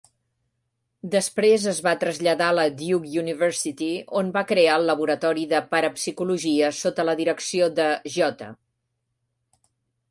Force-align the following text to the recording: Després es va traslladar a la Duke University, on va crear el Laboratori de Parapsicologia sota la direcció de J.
Després 1.15 1.67
es 1.71 1.81
va 1.87 1.93
traslladar 2.03 2.47
a 2.53 2.55
la 2.59 2.63
Duke 2.79 3.11
University, 3.25 3.91
on 4.23 4.33
va 4.39 4.43
crear 4.53 4.79
el 4.81 4.89
Laboratori 4.93 5.47
de 5.53 5.61
Parapsicologia 5.75 6.75
sota 6.81 7.09
la 7.11 7.17
direcció 7.23 7.71
de 7.83 7.91
J. 8.19 8.53